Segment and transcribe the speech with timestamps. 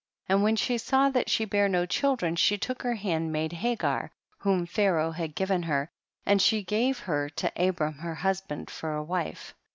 [0.25, 0.35] 24.
[0.35, 4.09] And when she saw that she bare no children she took her hand maid Hagar^
[4.39, 5.91] whom Pharaoh had given her,
[6.25, 9.53] and she gave her to Ab rain her husband for a wife.